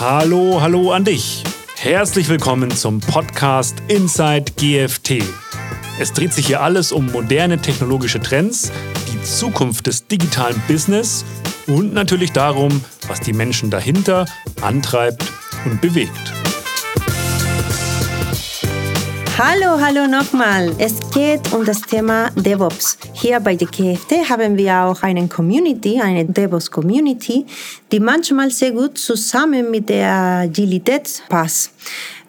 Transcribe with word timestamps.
Hallo, 0.00 0.60
hallo 0.60 0.90
an 0.90 1.04
dich. 1.04 1.44
Herzlich 1.76 2.28
willkommen 2.28 2.72
zum 2.72 2.98
Podcast 2.98 3.76
Inside 3.86 4.46
GFT. 4.56 5.22
Es 6.00 6.12
dreht 6.12 6.32
sich 6.32 6.48
hier 6.48 6.62
alles 6.62 6.90
um 6.90 7.12
moderne 7.12 7.62
technologische 7.62 8.18
Trends, 8.18 8.72
die 9.12 9.22
Zukunft 9.22 9.86
des 9.86 10.08
digitalen 10.08 10.60
Business 10.66 11.24
und 11.68 11.94
natürlich 11.94 12.32
darum, 12.32 12.84
was 13.06 13.20
die 13.20 13.32
Menschen 13.32 13.70
dahinter 13.70 14.26
antreibt 14.62 15.30
und 15.64 15.80
bewegt. 15.80 16.43
Hallo, 19.36 19.80
hallo 19.80 20.06
nochmal. 20.06 20.72
Es 20.78 21.00
geht 21.12 21.52
um 21.52 21.64
das 21.64 21.80
Thema 21.80 22.30
DevOps. 22.36 22.96
Hier 23.14 23.40
bei 23.40 23.56
der 23.56 23.66
KFT 23.66 24.30
haben 24.30 24.56
wir 24.56 24.84
auch 24.84 25.02
eine 25.02 25.26
Community, 25.26 26.00
eine 26.00 26.24
DevOps-Community, 26.24 27.44
die 27.90 27.98
manchmal 27.98 28.50
sehr 28.50 28.70
gut 28.70 28.96
zusammen 28.96 29.72
mit 29.72 29.88
der 29.88 30.12
Agilität 30.44 31.20
passt. 31.28 31.72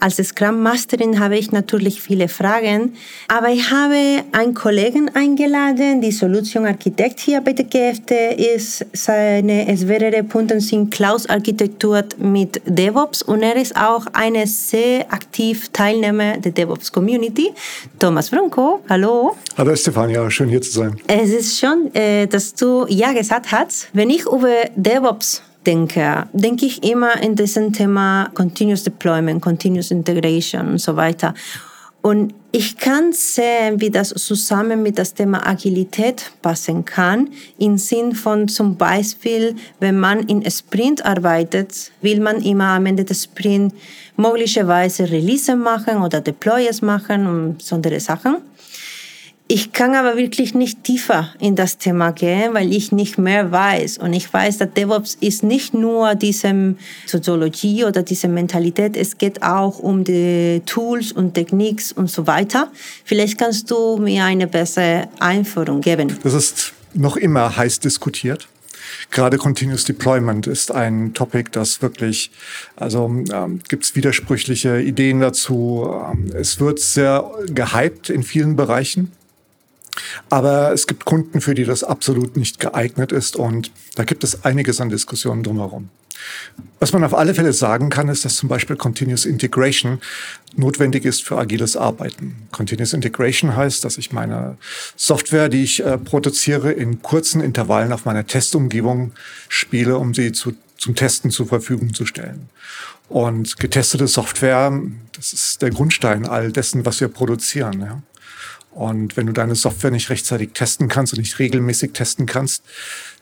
Als 0.06 0.18
Scrum 0.18 0.62
Masterin 0.62 1.20
habe 1.20 1.36
ich 1.36 1.52
natürlich 1.52 2.00
viele 2.00 2.28
Fragen, 2.28 2.94
aber 3.28 3.50
ich 3.50 3.72
habe 3.72 4.24
einen 4.34 4.54
Kollegen 4.54 5.10
eingeladen, 5.16 6.00
die 6.00 6.12
Solution 6.12 6.68
Architekt 6.68 7.20
hier 7.20 7.42
bei 7.42 7.54
der 7.54 7.66
GFT 7.66 8.12
ist. 8.38 8.86
Seine 8.94 9.66
mehrere 9.84 10.22
Punkte 10.24 10.62
sind 10.62 10.92
Cloud-Architektur 10.92 12.04
mit 12.20 12.62
DevOps 12.68 13.24
und 13.24 13.42
er 13.42 13.56
ist 13.56 13.76
auch 13.76 14.06
eine 14.14 14.46
sehr 14.46 15.12
aktiv 15.12 15.70
Teilnehmer 15.74 16.38
der 16.38 16.52
DevOps 16.52 16.92
Community. 16.92 17.52
Thomas 17.98 18.30
Franco, 18.30 18.82
hallo. 18.88 19.36
Hallo 19.58 19.76
Stefania, 19.76 20.30
schön 20.30 20.50
hier 20.50 20.62
zu 20.62 20.72
sein. 20.72 20.98
Es 21.08 21.32
ist 21.32 21.60
schon, 21.60 21.90
äh, 21.96 22.28
dass 22.28 22.54
du 22.54 22.86
ja 22.90 23.12
gesagt 23.12 23.52
hast. 23.52 23.88
Wenn 23.94 24.12
ich 24.12 24.28
über 24.28 24.66
DevOps 24.76 25.42
denke, 25.66 26.28
denke 26.34 26.66
ich 26.66 26.84
immer 26.84 27.22
in 27.22 27.36
diesem 27.36 27.74
Thema 27.74 28.30
Continuous 28.34 28.84
Deployment, 28.84 29.42
Continuous 29.42 29.92
Integration 29.92 30.68
und 30.68 30.82
so 30.82 30.96
weiter. 30.96 31.34
Und 32.02 32.36
ich 32.52 32.78
kann 32.78 33.14
sehen, 33.14 33.82
wie 33.82 33.90
das 33.90 34.10
zusammen 34.10 34.84
mit 34.84 35.00
das 35.00 35.16
Thema 35.16 35.46
Agilität 35.48 36.32
passen 36.44 36.86
kann. 36.86 37.30
Im 37.58 37.80
Sinn 37.80 38.14
von 38.14 38.48
zum 38.48 38.78
Beispiel, 38.78 39.56
wenn 39.80 40.00
man 40.00 40.20
in 40.28 40.50
Sprint 40.50 41.04
arbeitet, 41.04 41.92
will 42.02 42.20
man 42.20 42.44
immer 42.44 42.76
am 42.76 42.86
Ende 42.86 43.04
des 43.04 43.24
Sprint 43.24 43.74
möglicherweise 44.18 45.10
Release 45.10 45.56
machen 45.56 46.04
oder 46.04 46.22
Deploys 46.22 46.84
machen 46.84 47.26
und 47.26 47.64
solche 47.64 48.00
Sachen. 48.00 48.38
Ich 49.48 49.74
kann 49.74 49.94
aber 49.94 50.18
wirklich 50.18 50.56
nicht 50.56 50.84
tiefer 50.84 51.32
in 51.40 51.56
das 51.56 51.78
Thema 51.78 52.12
gehen, 52.12 52.56
weil 52.56 52.74
ich 52.74 52.92
nicht 52.92 53.20
mehr 53.20 53.52
weiß. 53.52 54.00
Und 54.00 54.14
ich 54.14 54.34
weiß, 54.34 54.58
dass 54.58 54.74
DevOps 54.74 55.18
ist 55.22 55.44
nicht 55.44 55.76
nur 55.76 56.16
diese 56.16 56.74
Soziologie 57.06 57.86
oder 57.86 58.02
diese 58.02 58.28
Mentalität, 58.28 58.98
es 58.98 59.20
geht 59.20 59.44
auch 59.44 59.78
um 59.78 60.04
die 60.04 60.64
Tools 60.66 61.12
und 61.12 61.36
Techniks 61.36 61.92
und 61.92 62.10
so 62.10 62.26
weiter. 62.26 62.72
Vielleicht 63.04 63.38
kannst 63.38 63.70
du 63.70 63.98
mir 63.98 64.24
eine 64.24 64.48
bessere 64.48 65.10
Einführung 65.20 65.80
geben. 65.82 66.18
Das 66.24 66.34
ist 66.34 66.74
noch 66.96 67.16
immer 67.16 67.56
heiß 67.56 67.80
diskutiert. 67.82 68.48
Gerade 69.12 69.38
Continuous 69.38 69.84
Deployment 69.84 70.48
ist 70.48 70.72
ein 70.72 71.14
Topic, 71.14 71.52
das 71.52 71.84
wirklich, 71.84 72.32
also 72.76 73.06
ähm, 73.32 73.60
gibt 73.68 73.84
es 73.84 73.96
widersprüchliche 73.96 74.82
Ideen 74.82 75.20
dazu. 75.20 75.88
Ähm, 76.12 76.32
es 76.34 76.60
wird 76.60 76.80
sehr 76.80 77.30
gehypt 77.48 78.10
in 78.10 78.24
vielen 78.24 78.56
Bereichen. 78.56 79.12
Aber 80.30 80.72
es 80.74 80.88
gibt 80.88 81.06
Kunden, 81.06 81.42
für 81.42 81.56
die 81.56 81.64
das 81.64 81.84
absolut 81.84 82.38
nicht 82.38 82.60
geeignet 82.60 83.12
ist 83.12 83.36
und 83.36 83.72
da 83.96 84.04
gibt 84.04 84.24
es 84.24 84.44
einiges 84.44 84.82
an 84.82 84.90
Diskussionen 84.90 85.44
drumherum. 85.44 85.90
Was 86.80 86.94
man 86.94 87.04
auf 87.04 87.14
alle 87.14 87.34
Fälle 87.34 87.54
sagen 87.54 87.90
kann, 87.90 88.10
ist, 88.10 88.26
dass 88.26 88.36
zum 88.36 88.50
Beispiel 88.50 88.76
Continuous 88.76 89.26
Integration 89.26 90.00
notwendig 90.56 91.06
ist 91.06 91.24
für 91.24 91.38
agiles 91.38 91.76
Arbeiten. 91.76 92.48
Continuous 92.52 92.94
Integration 92.94 93.56
heißt, 93.56 93.84
dass 93.84 93.98
ich 93.98 94.12
meine 94.12 94.58
Software, 94.96 95.50
die 95.50 95.64
ich 95.64 95.84
äh, 95.84 95.98
produziere, 95.98 96.72
in 96.72 97.02
kurzen 97.02 97.42
Intervallen 97.42 97.92
auf 97.92 98.06
meiner 98.06 98.26
Testumgebung 98.26 99.12
spiele, 99.50 99.98
um 99.98 100.14
sie 100.14 100.32
zu, 100.32 100.54
zum 100.78 100.96
Testen 100.96 101.32
zur 101.32 101.48
Verfügung 101.48 101.94
zu 101.94 102.06
stellen. 102.06 102.50
Und 103.08 103.58
getestete 103.58 104.08
Software, 104.08 104.82
das 105.14 105.34
ist 105.34 105.62
der 105.62 105.70
Grundstein 105.70 106.26
all 106.28 106.52
dessen, 106.52 106.86
was 106.86 107.02
wir 107.02 107.08
produzieren. 107.08 107.82
Ja. 107.82 108.02
Und 108.76 109.16
wenn 109.16 109.26
du 109.26 109.32
deine 109.32 109.56
Software 109.56 109.90
nicht 109.90 110.10
rechtzeitig 110.10 110.52
testen 110.54 110.90
kannst 110.90 111.14
und 111.14 111.20
nicht 111.20 111.40
regelmäßig 111.40 111.94
testen 111.94 112.26
kannst, 112.26 112.62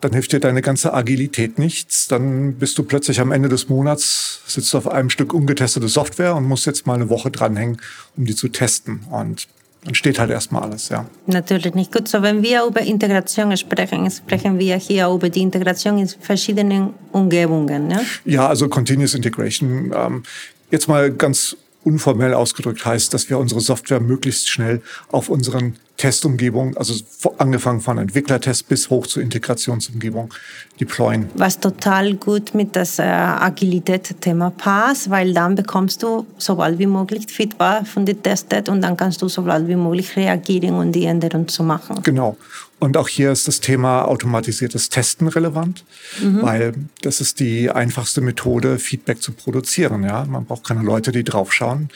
dann 0.01 0.11
hilft 0.11 0.33
dir 0.33 0.39
deine 0.39 0.63
ganze 0.63 0.93
Agilität 0.95 1.59
nichts. 1.59 2.07
Dann 2.07 2.55
bist 2.55 2.75
du 2.79 2.83
plötzlich 2.83 3.19
am 3.19 3.31
Ende 3.31 3.49
des 3.49 3.69
Monats, 3.69 4.41
sitzt 4.47 4.73
du 4.73 4.79
auf 4.79 4.87
einem 4.87 5.11
Stück 5.11 5.31
ungetestete 5.31 5.87
Software 5.87 6.35
und 6.35 6.45
musst 6.45 6.65
jetzt 6.65 6.87
mal 6.87 6.95
eine 6.95 7.09
Woche 7.09 7.29
dranhängen, 7.29 7.77
um 8.17 8.25
die 8.25 8.35
zu 8.35 8.47
testen. 8.47 9.01
Und 9.11 9.47
dann 9.83 9.93
steht 9.93 10.17
halt 10.17 10.31
erstmal 10.31 10.63
alles, 10.63 10.89
ja. 10.89 11.05
Natürlich 11.27 11.75
nicht 11.75 11.91
gut. 11.91 12.07
So, 12.07 12.23
wenn 12.23 12.41
wir 12.41 12.65
über 12.65 12.81
Integration 12.81 13.55
sprechen, 13.55 14.09
sprechen 14.09 14.57
wir 14.57 14.77
hier 14.77 15.07
über 15.09 15.29
die 15.29 15.41
Integration 15.41 15.99
in 15.99 16.07
verschiedenen 16.07 16.95
Umgebungen. 17.11 17.91
Ja, 17.91 18.01
ja 18.25 18.47
also 18.47 18.67
Continuous 18.69 19.13
Integration. 19.13 19.93
Ähm, 19.95 20.23
jetzt 20.71 20.87
mal 20.87 21.11
ganz 21.11 21.55
unformell 21.83 22.33
ausgedrückt 22.33 22.85
heißt, 22.85 23.13
dass 23.13 23.29
wir 23.29 23.37
unsere 23.37 23.61
Software 23.61 23.99
möglichst 23.99 24.49
schnell 24.49 24.81
auf 25.11 25.29
unseren 25.29 25.75
Testumgebungen, 25.97 26.75
also 26.75 26.93
angefangen 27.37 27.79
von 27.79 27.97
Entwicklertest 27.97 28.67
bis 28.67 28.89
hoch 28.89 29.05
zur 29.05 29.21
Integrationsumgebung, 29.21 30.33
deployen. 30.79 31.29
Was 31.35 31.59
total 31.59 32.15
gut 32.15 32.55
mit 32.55 32.75
das 32.75 32.99
äh, 32.99 33.03
Agilität-Thema 33.03 34.49
passt, 34.51 35.09
weil 35.09 35.33
dann 35.33 35.55
bekommst 35.55 36.01
du 36.01 36.25
so 36.37 36.55
bald 36.55 36.79
wie 36.79 36.87
möglich 36.87 37.27
Feedback 37.27 37.85
von 37.87 38.05
den 38.05 38.21
Testet 38.21 38.69
und 38.69 38.81
dann 38.81 38.97
kannst 38.97 39.21
du 39.21 39.29
so 39.29 39.43
bald 39.43 39.67
wie 39.67 39.75
möglich 39.75 40.15
reagieren 40.15 40.75
und 40.75 40.91
die 40.91 41.05
Änderungen 41.05 41.47
zu 41.47 41.63
machen. 41.63 42.01
Genau. 42.03 42.35
Und 42.83 42.97
auch 42.97 43.07
hier 43.07 43.31
ist 43.31 43.47
das 43.47 43.61
Thema 43.61 44.03
automatisiertes 44.03 44.89
Testen 44.89 45.29
relevant, 45.29 45.85
mhm. 46.21 46.41
weil 46.41 46.73
das 47.01 47.21
ist 47.21 47.39
die 47.39 47.71
einfachste 47.71 48.19
Methode, 48.19 48.77
Feedback 48.77 49.21
zu 49.21 49.31
produzieren. 49.31 50.03
Ja, 50.03 50.25
man 50.25 50.43
braucht 50.43 50.65
keine 50.65 50.81
Leute, 50.81 51.13
die 51.13 51.23
draufschauen. 51.23 51.87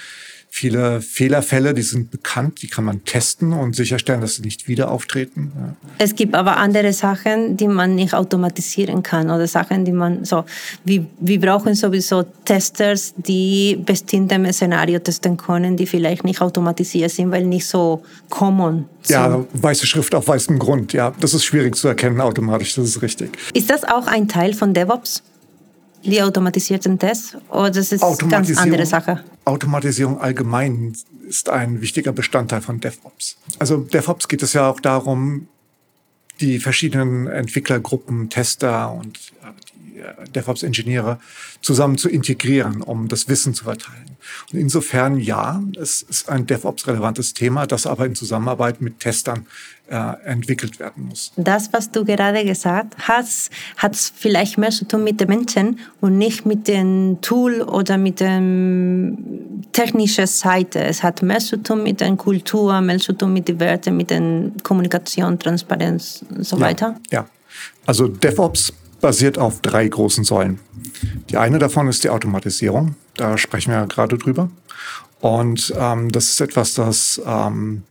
Viele 0.59 1.01
Fehlerfälle, 1.01 1.75
die 1.75 1.83
sind 1.83 2.09
bekannt, 2.09 2.63
die 2.63 2.67
kann 2.67 2.83
man 2.83 3.03
testen 3.03 3.53
und 3.53 3.75
sicherstellen, 3.75 4.21
dass 4.21 4.37
sie 4.37 4.41
nicht 4.41 4.67
wieder 4.67 4.89
auftreten. 4.89 5.51
Ja. 5.55 5.75
Es 5.99 6.15
gibt 6.15 6.33
aber 6.33 6.57
andere 6.57 6.93
Sachen, 6.93 7.57
die 7.57 7.67
man 7.67 7.93
nicht 7.93 8.15
automatisieren 8.15 9.03
kann 9.03 9.29
oder 9.29 9.45
Sachen, 9.45 9.85
die 9.85 9.91
man 9.91 10.25
so, 10.25 10.45
wir, 10.83 11.05
wir 11.19 11.39
brauchen 11.39 11.75
sowieso 11.75 12.23
Testers, 12.43 13.13
die 13.17 13.79
bestimmte 13.85 14.51
Szenario 14.51 14.97
testen 14.97 15.37
können, 15.37 15.77
die 15.77 15.85
vielleicht 15.85 16.23
nicht 16.23 16.41
automatisiert 16.41 17.11
sind, 17.11 17.29
weil 17.29 17.45
nicht 17.45 17.67
so 17.67 18.01
common 18.29 18.85
sind. 19.03 19.13
Ja, 19.13 19.45
weiße 19.53 19.85
Schrift 19.85 20.15
auf 20.15 20.27
weißem 20.27 20.57
Grund, 20.57 20.91
ja, 20.91 21.13
das 21.19 21.35
ist 21.35 21.45
schwierig 21.45 21.75
zu 21.75 21.87
erkennen 21.87 22.19
automatisch, 22.19 22.73
das 22.73 22.85
ist 22.85 23.03
richtig. 23.03 23.37
Ist 23.53 23.69
das 23.69 23.83
auch 23.83 24.07
ein 24.07 24.27
Teil 24.27 24.55
von 24.55 24.73
DevOps? 24.73 25.21
Die 26.11 26.21
automatisierten 26.21 26.97
Tests 26.97 27.35
oder 27.49 27.71
das 27.71 27.91
ist 27.91 28.03
eine 28.03 28.29
ganz 28.29 28.57
andere 28.57 28.85
Sache? 28.85 29.23
Automatisierung 29.45 30.19
allgemein 30.19 30.93
ist 31.27 31.49
ein 31.49 31.81
wichtiger 31.81 32.11
Bestandteil 32.11 32.61
von 32.61 32.79
DevOps. 32.79 33.37
Also 33.59 33.77
DevOps 33.77 34.27
geht 34.27 34.43
es 34.43 34.53
ja 34.53 34.69
auch 34.69 34.79
darum, 34.79 35.47
die 36.39 36.59
verschiedenen 36.59 37.27
Entwicklergruppen, 37.27 38.29
Tester 38.29 38.91
und 38.91 39.19
die 39.95 39.99
äh, 39.99 40.29
DevOps-Ingenieure 40.35 41.19
zusammen 41.61 41.97
zu 41.97 42.09
integrieren, 42.09 42.81
um 42.81 43.07
das 43.07 43.27
Wissen 43.27 43.53
zu 43.53 43.63
verteilen. 43.63 44.17
Und 44.51 44.59
insofern 44.59 45.19
ja, 45.19 45.61
es 45.79 46.01
ist 46.03 46.29
ein 46.29 46.45
DevOps-relevantes 46.45 47.33
Thema, 47.33 47.65
das 47.65 47.85
aber 47.87 48.05
in 48.05 48.15
Zusammenarbeit 48.15 48.81
mit 48.81 48.99
Testern 48.99 49.39
äh, 49.39 49.43
entwickelt 49.89 50.79
werden 50.79 51.07
muss. 51.07 51.31
Das, 51.37 51.71
was 51.71 51.91
du 51.91 52.03
gerade 52.03 52.43
gesagt 52.43 52.95
hast, 52.99 53.49
hat 53.77 53.95
vielleicht 53.95 54.57
mehr 54.57 54.71
zu 54.71 54.85
tun 54.85 55.03
mit 55.03 55.19
den 55.19 55.29
Menschen 55.29 55.79
und 56.01 56.17
nicht 56.17 56.45
mit 56.45 56.67
dem 56.67 57.19
Tool 57.21 57.61
oder 57.61 57.97
mit 57.97 58.19
der 58.19 58.41
technischen 59.71 60.27
Seite. 60.27 60.83
Es 60.83 61.03
hat 61.03 61.21
mehr 61.21 61.39
zu 61.39 61.57
tun 61.57 61.83
mit 61.83 62.01
der 62.01 62.15
Kultur, 62.15 62.81
mehr 62.81 62.99
zu 62.99 63.13
tun 63.13 63.33
mit 63.33 63.47
den 63.47 63.59
Werten, 63.59 63.95
mit 63.95 64.09
der 64.09 64.51
Kommunikation, 64.63 65.39
Transparenz 65.39 66.25
und 66.29 66.45
so 66.45 66.57
ja, 66.57 66.61
weiter. 66.61 66.95
Ja, 67.11 67.25
also 67.85 68.07
DevOps 68.07 68.73
basiert 68.99 69.37
auf 69.37 69.61
drei 69.61 69.87
großen 69.87 70.23
Säulen. 70.23 70.59
Die 71.29 71.37
eine 71.37 71.59
davon 71.59 71.87
ist 71.87 72.03
die 72.03 72.09
Automatisierung. 72.09 72.95
Da 73.15 73.37
sprechen 73.37 73.71
wir 73.71 73.79
ja 73.79 73.85
gerade 73.85 74.17
drüber. 74.17 74.49
Und 75.19 75.73
ähm, 75.77 76.11
das 76.11 76.25
ist 76.25 76.41
etwas, 76.41 76.73
das 76.75 77.21
ähm, 77.25 77.83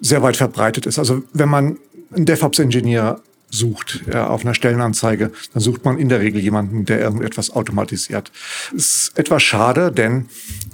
sehr 0.00 0.22
weit 0.22 0.36
verbreitet 0.36 0.86
ist. 0.86 0.98
Also 0.98 1.22
wenn 1.32 1.48
man 1.48 1.78
einen 2.14 2.26
DevOps-Ingenieur 2.26 3.20
sucht 3.50 4.02
äh, 4.08 4.16
auf 4.16 4.42
einer 4.42 4.54
Stellenanzeige, 4.54 5.32
dann 5.52 5.62
sucht 5.62 5.84
man 5.84 5.98
in 5.98 6.08
der 6.08 6.20
Regel 6.20 6.40
jemanden, 6.40 6.84
der 6.84 7.00
irgendetwas 7.00 7.50
automatisiert. 7.50 8.30
ist 8.74 9.12
etwas 9.16 9.42
schade, 9.42 9.90
denn 9.90 10.28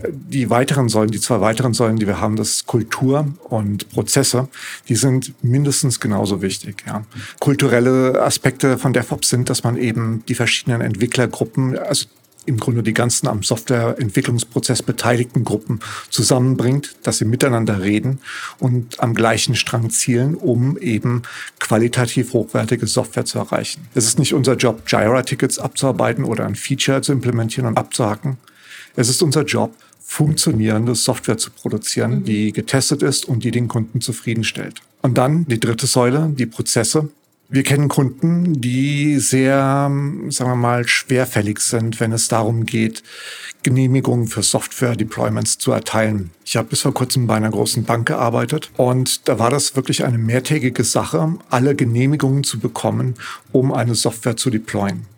die 0.09 0.51
weiteren 0.51 0.89
Säulen, 0.89 1.11
die 1.11 1.21
zwei 1.21 1.41
weiteren 1.41 1.73
Säulen, 1.73 1.97
die 1.97 2.07
wir 2.07 2.21
haben, 2.21 2.37
das 2.37 2.67
Kultur 2.67 3.29
und 3.45 3.91
Prozesse, 3.91 4.49
die 4.89 4.97
sind 4.97 5.35
mindestens 5.43 6.01
genauso 6.01 6.43
wichtig. 6.43 6.85
Ja. 6.87 7.05
Kulturelle 7.39 8.21
Aspekte 8.23 8.77
von 8.79 8.93
DevOps 8.93 9.29
sind, 9.29 9.51
dass 9.51 9.63
man 9.63 9.77
eben 9.77 10.25
die 10.27 10.35
verschiedenen 10.35 10.81
Entwicklergruppen, 10.81 11.79
also 11.79 12.07
im 12.47 12.59
Grunde 12.59 12.83
die 12.83 12.95
ganzen 12.95 13.29
am 13.29 13.43
Softwareentwicklungsprozess 13.43 14.83
beteiligten 14.83 15.45
Gruppen 15.45 15.81
zusammenbringt, 16.11 16.97
dass 17.03 17.19
sie 17.19 17.25
miteinander 17.25 17.83
reden 17.83 18.21
und 18.59 19.01
am 19.01 19.15
gleichen 19.15 19.55
Strang 19.55 19.91
zielen, 19.91 20.35
um 20.35 20.79
eben 20.79 21.23
qualitativ 21.59 22.33
hochwertige 22.33 22.87
Software 22.87 23.25
zu 23.25 23.39
erreichen. 23.39 23.87
Es 23.95 24.07
ist 24.07 24.19
nicht 24.19 24.35
unser 24.35 24.55
Job, 24.55 24.83
Jira-Tickets 24.87 25.59
abzuarbeiten 25.59 26.25
oder 26.25 26.47
ein 26.47 26.55
Feature 26.55 27.03
zu 27.03 27.13
implementieren 27.13 27.67
und 27.67 27.79
abzuhacken. 27.79 28.39
Es 28.97 29.09
ist 29.09 29.23
unser 29.23 29.43
Job, 29.45 29.75
funktionierende 30.07 30.95
Software 30.95 31.39
zu 31.39 31.51
produzieren, 31.51 32.21
mhm. 32.21 32.25
die 32.25 32.53
getestet 32.53 33.03
ist 33.03 33.27
und 33.27 33.43
die 33.43 33.51
den 33.51 33.69
Kunden 33.69 34.01
zufriedenstellt. 34.01 34.81
Und 35.03 35.19
dann 35.19 35.47
die 35.47 35.59
dritte 35.59 35.87
Säule, 35.87 36.33
die 36.37 36.47
Prozesse. 36.47 37.09
Wir 37.55 37.63
kennen 37.63 37.87
Kunden, 37.87 38.61
die 38.61 39.21
sehr, 39.21 39.89
sagen 40.29 40.51
wir 40.51 40.57
mal, 40.57 40.89
schwerfällig 40.89 41.61
sind, 41.61 42.01
wenn 42.01 42.11
es 42.11 42.27
darum 42.27 42.67
geht, 42.67 43.05
Genehmigungen 43.63 44.27
für 44.27 44.43
Software-Deployments 44.43 45.59
zu 45.59 45.71
erteilen. 45.71 46.33
Ich 46.45 46.57
habe 46.57 46.71
bis 46.71 46.81
vor 46.81 46.93
kurzem 46.93 47.29
bei 47.29 47.37
einer 47.37 47.53
großen 47.53 47.85
Bank 47.85 48.09
gearbeitet 48.09 48.73
und 48.77 49.29
da 49.29 49.39
war 49.39 49.51
das 49.51 49.77
wirklich 49.77 50.05
eine 50.05 50.19
mehrtägige 50.19 50.83
Sache, 50.83 51.39
alle 51.49 51.77
Genehmigungen 51.77 52.43
zu 52.43 52.59
bekommen, 52.59 53.15
um 53.53 53.73
eine 53.73 53.95
Software 53.95 54.37
zu 54.37 54.51
deployen. 54.51 55.14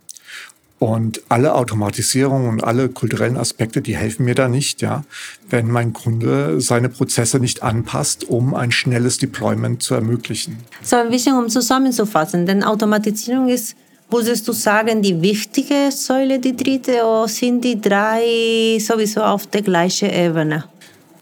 Und 0.79 1.23
alle 1.31 1.55
Automatisierung 1.55 2.49
und 2.49 2.63
alle 2.63 2.91
kulturellen 2.91 3.39
Aspekte, 3.39 3.81
die 3.81 3.97
helfen 3.97 4.27
mir 4.27 4.35
da 4.35 4.49
nicht, 4.49 4.83
ja, 4.83 5.05
wenn 5.49 5.71
mein 5.71 5.95
Kunde 5.95 6.61
seine 6.61 6.91
Prozesse 6.91 7.39
nicht 7.41 7.63
anpasst, 7.63 8.25
um 8.25 8.55
ein 8.55 8.71
schnelles 8.73 9.17
Deployment 9.17 9.83
zu 9.83 9.95
ermöglichen. 9.95 10.59
So 10.83 10.97
ein 10.97 11.11
bisschen 11.11 11.39
um 11.39 11.49
zusammenzufassen, 11.49 12.45
denn 12.45 12.63
Automatisierung 12.63 13.49
ist, 13.49 13.75
würdest 14.11 14.47
du 14.49 14.53
sagen, 14.53 15.01
die 15.01 15.21
wichtige 15.23 15.91
Säule, 15.91 16.39
die 16.39 16.55
dritte, 16.55 17.05
oder 17.05 17.27
sind 17.27 17.65
die 17.65 17.81
drei 17.81 18.79
sowieso 18.79 19.23
auf 19.23 19.47
der 19.47 19.63
gleichen 19.63 20.11
Ebene? 20.11 20.65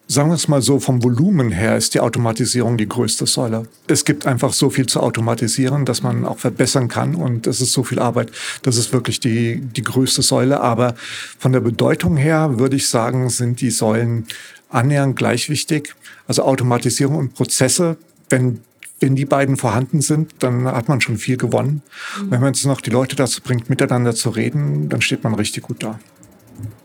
Sagen 0.07 0.29
wir 0.29 0.35
es 0.35 0.49
mal 0.49 0.61
so, 0.61 0.81
vom 0.81 1.03
Volumen 1.03 1.51
her 1.51 1.77
ist 1.77 1.95
die 1.95 2.01
Automatisierung 2.01 2.77
die 2.77 2.89
größte 2.89 3.27
Säule. 3.27 3.67
Es 3.87 4.05
gibt 4.05 4.27
einfach 4.27 4.53
so 4.53 4.69
viel 4.69 4.85
zu 4.85 5.01
automatisieren, 5.01 5.87
dass 5.87 6.03
man 6.03 6.27
auch 6.27 6.39
verbessern 6.39 6.89
kann 6.89 7.15
und 7.15 7.47
es 7.47 7.63
ist 7.63 7.73
so 7.73 7.85
viel 7.85 7.99
Arbeit. 7.99 8.31
Das 8.63 8.77
ist 8.77 8.93
wirklich 8.93 9.19
die, 9.19 9.61
die 9.61 9.83
größte 9.83 10.21
Säule. 10.21 10.61
Aber 10.61 10.95
von 11.39 11.53
der 11.53 11.61
Bedeutung 11.61 12.19
her 12.19 12.59
würde 12.59 12.77
ich 12.77 12.89
sagen, 12.89 13.31
sind 13.31 13.63
die 13.63 13.71
Säulen 13.71 14.27
annähernd 14.69 15.17
gleich 15.17 15.49
wichtig. 15.49 15.95
Also 16.29 16.43
Automatisierung 16.43 17.17
und 17.17 17.35
Prozesse, 17.35 17.97
wenn 18.29 18.61
wenn 19.01 19.17
die 19.17 19.27
beiden 19.27 19.59
vorhanden 19.59 20.01
sind, 20.01 20.33
dann 20.39 20.67
hat 20.67 20.89
man 20.89 21.01
schon 21.01 21.19
viel 21.19 21.37
gewonnen. 21.37 21.83
Und 22.21 22.31
wenn 22.31 22.41
man 22.41 22.55
jetzt 22.55 22.65
noch 22.65 22.81
die 22.81 22.91
Leute 22.91 23.17
dazu 23.17 23.43
bringt, 23.43 23.69
miteinander 23.69 24.15
zu 24.15 24.31
reden, 24.31 24.89
dann 24.89 25.03
steht 25.03 25.25
man 25.25 25.35
richtig 25.35 25.65
gut 25.65 25.83
da. 25.83 25.99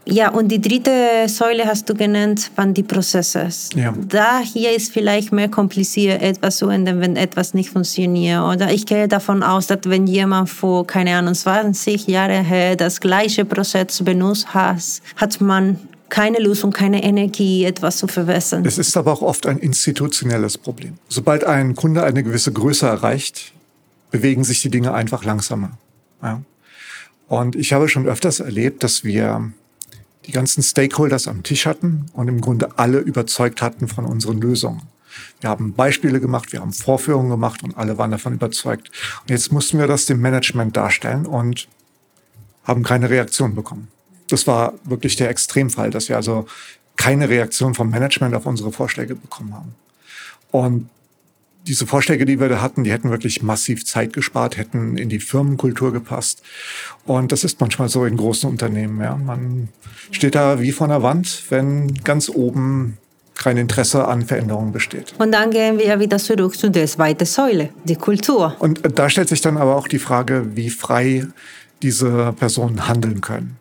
Ja, 0.06 0.32
und 0.32 0.48
die 0.48 0.60
dritte 0.60 1.28
Säule 1.28 1.66
hast 1.66 1.88
du 1.88 1.94
genannt, 1.94 2.50
waren 2.56 2.74
die 2.74 2.82
Prozesse. 2.82 3.48
Ja. 3.76 3.94
Da 4.08 4.40
hier 4.40 4.76
ist 4.76 4.92
vielleicht 4.92 5.32
mehr 5.32 5.50
kompliziert, 5.50 6.22
etwas 6.22 6.58
zu 6.58 6.68
ändern, 6.68 7.00
wenn 7.00 7.16
etwas 7.16 7.54
nicht 7.54 7.70
funktioniert. 7.70 8.42
Oder 8.42 8.72
ich 8.72 8.88
gehe 8.88 9.08
davon 9.08 9.44
aus, 9.44 9.68
dass 9.68 9.82
wenn 9.84 10.08
jemand 10.08 10.50
vor, 10.50 10.88
keine 10.88 11.16
Ahnung, 11.16 11.36
20 11.36 12.08
Jahren 12.08 12.44
her 12.44 12.76
das 12.76 13.00
gleiche 13.00 13.46
Prozess 13.46 14.04
benutzt 14.04 14.54
hat, 14.54 14.82
hat 15.16 15.42
man 15.42 15.78
keine 16.10 16.40
Lust 16.40 16.64
und 16.64 16.74
keine 16.74 17.04
Energie, 17.04 17.66
etwas 17.66 17.98
zu 17.98 18.08
verbessern. 18.08 18.66
Es 18.66 18.80
ist 18.80 18.98
aber 18.98 19.14
auch 19.14 19.22
oft 19.22 19.46
ein 19.46 19.60
institutionelles 19.60 20.58
Problem. 20.58 20.96
Sobald 21.08 21.44
ein 21.44 21.76
Kunde 21.76 22.04
eine 22.04 22.24
gewisse 22.24 22.52
Größe 22.52 22.88
erreicht, 22.88 23.54
bewegen 24.10 24.44
sich 24.44 24.64
die 24.64 24.72
Dinge 24.72 24.94
einfach 24.94 25.24
langsamer. 25.24 25.78
Ja. 26.24 26.42
Und 27.28 27.56
ich 27.56 27.74
habe 27.74 27.88
schon 27.90 28.08
öfters 28.08 28.40
erlebt, 28.40 28.84
dass 28.84 29.04
wir 29.04 29.52
die 30.30 30.34
ganzen 30.34 30.62
Stakeholders 30.62 31.28
am 31.28 31.42
Tisch 31.42 31.66
hatten 31.66 32.06
und 32.14 32.28
im 32.28 32.40
Grunde 32.40 32.78
alle 32.78 33.00
überzeugt 33.00 33.64
hatten 33.64 33.88
von 33.88 34.06
unseren 34.06 34.40
Lösungen. 34.40 34.84
Wir 35.42 35.50
haben 35.50 35.74
Beispiele 35.74 36.20
gemacht, 36.20 36.54
wir 36.54 36.60
haben 36.62 36.72
Vorführungen 36.72 37.32
gemacht 37.32 37.64
und 37.64 37.76
alle 37.76 37.98
waren 37.98 38.12
davon 38.12 38.36
überzeugt. 38.36 38.92
Und 39.22 39.32
jetzt 39.32 39.52
mussten 39.52 39.80
wir 39.80 39.88
das 39.88 40.06
dem 40.06 40.22
Management 40.22 40.78
darstellen 40.78 41.26
und 41.26 41.68
haben 42.64 42.84
keine 42.84 43.10
Reaktion 43.10 43.56
bekommen. 43.56 43.88
Das 44.30 44.46
war 44.46 44.76
wirklich 44.84 45.16
der 45.16 45.32
Extremfall, 45.32 45.90
dass 45.90 46.10
wir 46.10 46.16
also 46.16 46.46
keine 46.96 47.28
Reaktion 47.28 47.74
vom 47.74 47.90
Management 47.90 48.36
auf 48.36 48.46
unsere 48.46 48.72
Vorschläge 48.72 49.16
bekommen 49.16 49.56
haben. 49.56 49.74
Und 50.52 50.90
diese 51.70 51.86
Vorschläge, 51.86 52.26
die 52.26 52.40
wir 52.40 52.50
da 52.50 52.62
hatten, 52.62 52.84
die 52.84 52.92
hätten 52.92 53.12
wirklich 53.12 53.44
massiv 53.44 53.86
Zeit 53.86 54.12
gespart, 54.12 54.58
hätten 54.58 54.98
in 54.98 55.08
die 55.08 55.20
Firmenkultur 55.20 55.94
gepasst. 55.94 56.42
Und 57.06 57.32
das 57.32 57.44
ist 57.44 57.62
manchmal 57.62 57.90
so 57.90 58.06
in 58.06 58.18
großen 58.18 58.50
Unternehmen. 58.50 59.00
Ja. 59.00 59.16
Man 59.16 59.70
steht 60.12 60.36
da 60.36 60.60
wie 60.60 60.72
vor 60.72 60.88
einer 60.88 61.04
Wand, 61.04 61.44
wenn 61.50 61.94
ganz 62.04 62.28
oben 62.28 62.98
kein 63.36 63.56
Interesse 63.56 64.06
an 64.08 64.26
Veränderungen 64.26 64.74
besteht. 64.74 65.14
Und 65.20 65.32
dann 65.32 65.52
gehen 65.52 65.78
wir 65.78 66.00
wieder 66.00 66.18
zurück 66.18 66.58
zu 66.58 66.70
der 66.70 66.88
zweiten 66.88 67.26
Säule, 67.26 67.70
die 67.86 67.96
Kultur. 67.96 68.56
Und 68.60 68.82
da 68.98 69.10
stellt 69.10 69.30
sich 69.30 69.42
dann 69.42 69.56
aber 69.56 69.76
auch 69.76 69.88
die 69.88 70.00
Frage, 70.00 70.56
wie 70.56 70.70
frei 70.70 71.26
diese 71.82 72.34
Personen 72.38 72.90
handeln 72.90 73.22
können. 73.22 73.58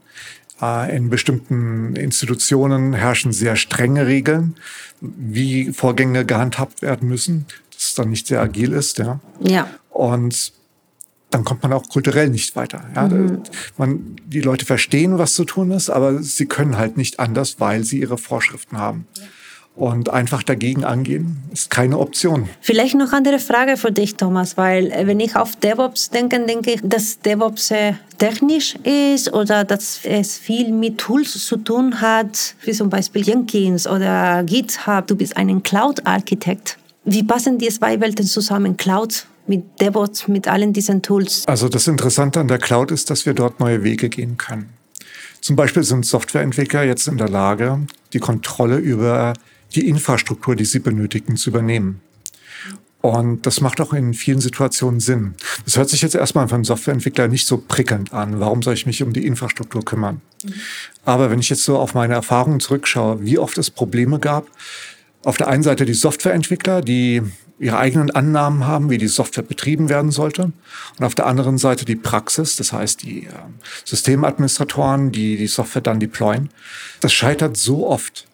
Äh, 0.61 0.97
in 0.97 1.11
bestimmten 1.11 1.95
Institutionen 1.95 2.95
herrschen 2.95 3.33
sehr 3.33 3.55
strenge 3.55 4.07
Regeln, 4.07 4.57
wie 5.01 5.73
Vorgänge 5.73 6.25
gehandhabt 6.25 6.83
werden 6.83 7.09
müssen 7.09 7.47
das 7.79 7.95
dann 7.95 8.11
nicht 8.11 8.27
sehr 8.27 8.41
agil 8.41 8.73
ist. 8.73 8.99
Ja. 8.99 9.21
ja. 9.41 9.69
Und 9.91 10.53
dann 11.31 11.45
kommt 11.45 11.63
man 11.63 11.73
auch 11.73 11.89
kulturell 11.89 12.31
nicht 12.31 12.57
weiter. 12.57 12.85
Ja. 12.95 13.09
Mhm. 13.09 13.43
Man, 13.77 14.17
die 14.27 14.41
Leute 14.41 14.65
verstehen, 14.65 15.19
was 15.19 15.35
zu 15.35 15.45
tun 15.45 15.71
ist, 15.71 15.91
aber 15.91 16.23
sie 16.23 16.47
können 16.47 16.79
halt 16.79 16.97
nicht 16.97 17.21
anders, 17.21 17.61
weil 17.61 17.85
sie 17.85 18.01
ihre 18.01 18.19
Vorschriften 18.19 18.79
haben. 18.79 19.07
Und 19.75 20.09
einfach 20.09 20.43
dagegen 20.43 20.85
angehen, 20.85 21.37
ist 21.53 21.71
keine 21.71 21.99
Option. 21.99 22.49
Vielleicht 22.61 22.97
noch 22.97 23.13
eine 23.13 23.19
andere 23.19 23.39
Frage 23.39 23.77
für 23.77 23.93
dich, 23.93 24.17
Thomas, 24.17 24.57
weil 24.57 24.91
äh, 24.91 25.07
wenn 25.07 25.21
ich 25.21 25.37
auf 25.37 25.55
DevOps 25.55 26.11
denke, 26.11 26.45
denke 26.45 26.73
ich, 26.73 26.81
dass 26.83 27.21
DevOps 27.21 27.73
technisch 28.19 28.75
ist 28.83 29.33
oder 29.33 29.63
dass 29.63 30.01
es 30.03 30.37
viel 30.37 30.73
mit 30.73 30.99
Tools 30.99 31.47
zu 31.47 31.59
tun 31.59 32.01
hat, 32.01 32.57
wie 32.65 32.73
zum 32.73 32.91
Beispiel 32.91 33.23
Jenkins 33.23 33.87
oder 33.87 34.43
GitHub. 34.43 35.07
Du 35.07 35.15
bist 35.15 35.37
ein 35.37 35.63
Cloud-Architekt. 35.63 36.77
Wie 37.11 37.23
passen 37.23 37.57
die 37.57 37.71
zwei 37.71 37.99
Welten 38.01 38.27
zusammen? 38.27 38.77
Cloud 38.77 39.25
mit 39.47 39.81
DevOps, 39.81 40.29
mit 40.29 40.47
allen 40.47 40.75
diesen 40.75 41.01
Tools? 41.01 41.43
Also 41.47 41.71
das 41.71 41.87
Interessante 41.87 42.39
an 42.39 42.49
der 42.49 42.59
Cloud 42.59 42.91
ist, 42.91 43.09
dass 43.09 43.25
wir 43.25 43.33
dort 43.33 43.61
neue 43.61 43.83
Wege 43.83 44.11
gehen 44.11 44.37
können. 44.37 44.69
Zum 45.41 45.57
Beispiel 45.57 45.85
sind 45.85 46.05
Softwareentwickler 46.05 46.83
jetzt 46.83 47.09
in 47.09 47.17
der 47.17 47.31
Lage, 47.31 47.81
die 48.13 48.19
Kontrolle 48.19 48.77
über 48.77 49.33
die 49.75 49.89
Infrastruktur, 49.89 50.55
die 50.55 50.67
sie 50.67 50.81
benötigen, 50.81 51.39
zu 51.39 51.49
übernehmen. 51.49 52.03
Und 53.01 53.47
das 53.47 53.63
macht 53.63 53.81
auch 53.81 53.95
in 53.95 54.13
vielen 54.13 54.41
Situationen 54.41 55.01
Sinn. 55.01 55.35
Das 55.65 55.79
hört 55.79 55.89
sich 55.89 56.03
jetzt 56.03 56.15
erstmal 56.15 56.47
für 56.49 56.57
einen 56.57 56.65
Softwareentwickler 56.65 57.29
nicht 57.29 57.47
so 57.47 57.57
prickelnd 57.57 58.13
an. 58.13 58.39
Warum 58.39 58.63
soll 58.63 58.75
ich 58.75 58.85
mich 58.85 59.03
um 59.03 59.15
die 59.15 59.27
Infrastruktur 59.27 59.83
kümmern? 59.83 60.21
Mhm. 60.45 60.53
Aber 61.07 61.31
wenn 61.31 61.39
ich 61.39 61.49
jetzt 61.49 61.65
so 61.65 61.79
auf 61.79 61.95
meine 61.95 62.13
Erfahrungen 62.13 62.61
zurückschaue, 62.61 63.25
wie 63.25 63.39
oft 63.39 63.57
es 63.57 63.71
Probleme 63.71 64.19
gab, 64.19 64.47
auf 65.25 65.37
der 65.37 65.49
einen 65.49 65.63
Seite 65.63 65.85
die 65.85 65.95
Softwareentwickler, 65.95 66.81
die 66.81 67.23
ihre 67.59 67.79
eigenen 67.79 68.11
Annahmen 68.11 68.67
haben, 68.67 68.89
wie 68.89 68.99
die 68.99 69.09
Software 69.09 69.43
betrieben 69.43 69.89
werden 69.89 70.11
sollte. 70.11 70.53
Und 70.99 71.05
auf 71.05 71.15
der 71.15 71.27
anderen 71.27 71.59
Seite 71.59 71.85
die 71.85 71.97
Praxis, 71.97 72.57
das 72.57 72.73
heißt 72.73 73.03
die 73.03 73.25
äh, 73.25 73.31
Systemadministratoren, 73.85 75.11
die 75.11 75.37
die 75.37 75.49
Software 75.49 75.83
dann 75.83 75.99
deployen. 75.99 76.51
Das 77.01 77.13
scheitert 77.13 77.57
so 77.57 77.89
oft. 77.89 78.29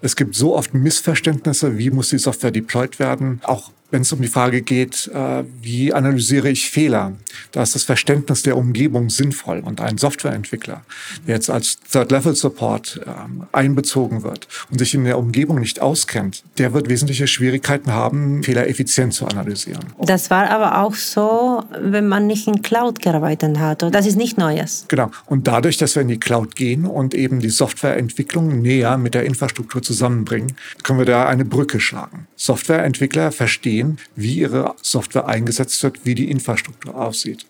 Es 0.00 0.16
gibt 0.16 0.34
so 0.34 0.56
oft 0.56 0.74
Missverständnisse, 0.74 1.78
wie 1.78 1.90
muss 1.90 2.08
die 2.08 2.18
Software 2.18 2.50
deployed 2.50 2.98
werden. 2.98 3.40
Auch 3.44 3.72
wenn 3.90 4.02
es 4.02 4.12
um 4.12 4.20
die 4.20 4.28
Frage 4.28 4.62
geht, 4.62 5.10
äh, 5.14 5.44
wie 5.62 5.92
analysiere 5.92 6.50
ich 6.50 6.70
Fehler, 6.70 7.12
da 7.52 7.62
ist 7.62 7.74
das 7.74 7.84
Verständnis 7.84 8.42
der 8.42 8.56
Umgebung 8.56 9.08
sinnvoll. 9.08 9.60
Und 9.60 9.80
ein 9.80 9.98
Softwareentwickler, 9.98 10.82
der 11.26 11.34
jetzt 11.36 11.50
als 11.50 11.78
Third-Level-Support 11.90 13.00
ähm, 13.06 13.46
einbezogen 13.52 14.22
wird 14.22 14.46
und 14.70 14.78
sich 14.78 14.94
in 14.94 15.04
der 15.04 15.18
Umgebung 15.18 15.58
nicht 15.58 15.80
auskennt, 15.80 16.42
der 16.58 16.74
wird 16.74 16.88
wesentliche 16.88 17.26
Schwierigkeiten 17.26 17.92
haben, 17.92 18.42
Fehler 18.42 18.68
effizient 18.68 19.14
zu 19.14 19.26
analysieren. 19.26 19.84
Das 20.00 20.30
war 20.30 20.50
aber 20.50 20.82
auch 20.82 20.94
so, 20.94 21.64
wenn 21.80 22.08
man 22.08 22.26
nicht 22.26 22.46
in 22.46 22.62
Cloud 22.62 23.00
gearbeitet 23.00 23.58
hat. 23.58 23.82
Das 23.94 24.06
ist 24.06 24.16
nicht 24.16 24.38
Neues. 24.38 24.84
Genau. 24.88 25.10
Und 25.26 25.46
dadurch, 25.46 25.78
dass 25.78 25.94
wir 25.94 26.02
in 26.02 26.08
die 26.08 26.20
Cloud 26.20 26.54
gehen 26.54 26.84
und 26.84 27.14
eben 27.14 27.40
die 27.40 27.50
Softwareentwicklung 27.50 28.60
näher 28.60 28.98
mit 28.98 29.14
der 29.14 29.24
Infrastruktur 29.24 29.82
zusammenbringen, 29.82 30.56
können 30.82 30.98
wir 30.98 31.06
da 31.06 31.26
eine 31.26 31.44
Brücke 31.44 31.80
schlagen. 31.80 32.27
Softwareentwickler 32.38 33.32
verstehen, 33.32 33.98
wie 34.16 34.36
ihre 34.36 34.74
Software 34.80 35.26
eingesetzt 35.26 35.82
wird, 35.82 36.06
wie 36.06 36.14
die 36.14 36.30
Infrastruktur 36.30 36.94
aussieht. 36.94 37.44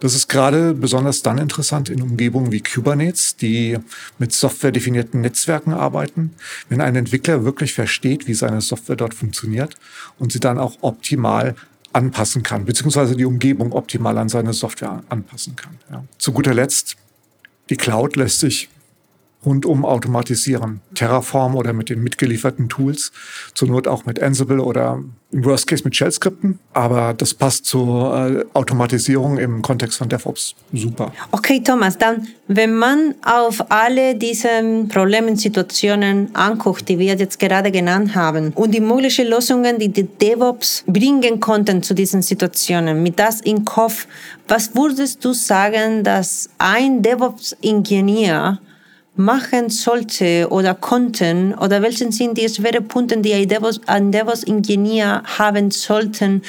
Das 0.00 0.14
ist 0.14 0.28
gerade 0.28 0.74
besonders 0.74 1.22
dann 1.22 1.38
interessant 1.38 1.88
in 1.88 2.02
Umgebungen 2.02 2.52
wie 2.52 2.62
Kubernetes, 2.62 3.36
die 3.36 3.78
mit 4.18 4.32
softwaredefinierten 4.32 5.20
Netzwerken 5.20 5.72
arbeiten. 5.72 6.34
Wenn 6.68 6.80
ein 6.80 6.96
Entwickler 6.96 7.44
wirklich 7.44 7.72
versteht, 7.72 8.26
wie 8.26 8.34
seine 8.34 8.60
Software 8.60 8.96
dort 8.96 9.14
funktioniert 9.14 9.74
und 10.18 10.32
sie 10.32 10.40
dann 10.40 10.58
auch 10.58 10.78
optimal 10.82 11.54
anpassen 11.92 12.42
kann, 12.42 12.66
beziehungsweise 12.66 13.16
die 13.16 13.24
Umgebung 13.24 13.72
optimal 13.72 14.18
an 14.18 14.28
seine 14.28 14.52
Software 14.52 15.02
anpassen 15.08 15.56
kann. 15.56 15.78
Ja. 15.90 16.04
Zu 16.18 16.32
guter 16.32 16.52
Letzt 16.52 16.96
Die 17.70 17.76
Cloud 17.76 18.16
lässt 18.16 18.40
sich 18.40 18.68
rundum 19.46 19.84
automatisieren. 19.84 20.80
Terraform 20.94 21.54
oder 21.54 21.72
mit 21.72 21.88
den 21.88 22.02
mitgelieferten 22.02 22.68
Tools, 22.68 23.12
zur 23.54 23.68
Not 23.68 23.88
auch 23.88 24.04
mit 24.04 24.20
Ansible 24.20 24.60
oder 24.60 25.00
im 25.32 25.44
Worst 25.44 25.66
Case 25.66 25.82
mit 25.84 25.94
Shell-Skripten. 25.96 26.58
Aber 26.72 27.14
das 27.14 27.34
passt 27.34 27.64
zur 27.66 28.14
äh, 28.14 28.44
Automatisierung 28.54 29.38
im 29.38 29.62
Kontext 29.62 29.98
von 29.98 30.08
DevOps 30.08 30.54
super. 30.72 31.12
Okay, 31.32 31.62
Thomas, 31.62 31.98
dann, 31.98 32.26
wenn 32.48 32.74
man 32.74 33.14
auf 33.24 33.70
alle 33.70 34.14
diese 34.14 34.48
Probleme, 34.88 35.36
Situationen 35.36 36.34
anguckt, 36.34 36.88
die 36.88 36.98
wir 36.98 37.14
jetzt 37.14 37.38
gerade 37.38 37.70
genannt 37.70 38.14
haben, 38.14 38.52
und 38.54 38.72
die 38.72 38.80
möglichen 38.80 39.28
Lösungen, 39.28 39.78
die 39.78 39.88
die 39.88 40.04
DevOps 40.04 40.84
bringen 40.86 41.40
konnten 41.40 41.82
zu 41.82 41.94
diesen 41.94 42.22
Situationen, 42.22 43.02
mit 43.02 43.18
das 43.18 43.40
im 43.40 43.64
Kopf, 43.64 44.06
was 44.48 44.74
würdest 44.74 45.24
du 45.24 45.32
sagen, 45.32 46.04
dass 46.04 46.48
ein 46.58 47.02
DevOps-Ingenieur 47.02 48.58
machen 49.16 49.70
sollte 49.70 50.48
oder 50.50 50.74
konnten 50.74 51.54
oder 51.54 51.82
welchen 51.82 52.12
sind 52.12 52.38
die 52.38 52.48
Schwerpunkte, 52.48 53.18
die 53.18 53.34
ein 53.34 54.12
DevOps-Ingenieur 54.12 55.22
haben 55.38 55.70
sollten, 55.70 56.42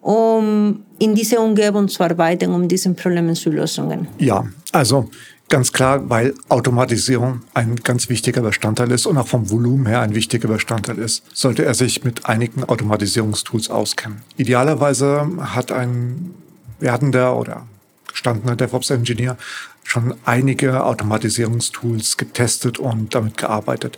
um 0.00 0.84
in 0.98 1.14
dieser 1.14 1.40
Umgebung 1.40 1.88
zu 1.88 2.02
arbeiten, 2.02 2.52
um 2.52 2.68
diese 2.68 2.92
Probleme 2.94 3.34
zu 3.34 3.50
lösen? 3.50 4.08
Ja, 4.18 4.46
also 4.72 5.10
ganz 5.48 5.72
klar, 5.72 6.08
weil 6.08 6.34
Automatisierung 6.48 7.42
ein 7.54 7.76
ganz 7.76 8.08
wichtiger 8.08 8.42
Bestandteil 8.42 8.90
ist 8.92 9.06
und 9.06 9.18
auch 9.18 9.28
vom 9.28 9.50
Volumen 9.50 9.86
her 9.86 10.00
ein 10.00 10.14
wichtiger 10.14 10.48
Bestandteil 10.48 10.98
ist, 10.98 11.24
sollte 11.34 11.64
er 11.64 11.74
sich 11.74 12.04
mit 12.04 12.26
einigen 12.26 12.64
Automatisierungstools 12.64 13.70
auskennen. 13.70 14.22
Idealerweise 14.36 15.26
hat 15.40 15.72
ein 15.72 16.34
werdender 16.80 17.36
oder 17.36 17.66
gestandener 18.18 18.56
DevOps-Engineer 18.56 19.36
schon 19.84 20.14
einige 20.24 20.84
Automatisierungstools 20.84 22.16
getestet 22.16 22.78
und 22.78 23.14
damit 23.14 23.36
gearbeitet. 23.36 23.96